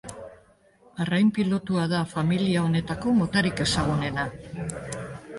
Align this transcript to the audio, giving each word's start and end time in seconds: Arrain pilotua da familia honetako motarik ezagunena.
Arrain 1.03 1.27
pilotua 1.35 1.83
da 1.91 1.99
familia 2.13 2.63
honetako 2.69 3.13
motarik 3.19 3.61
ezagunena. 3.67 4.25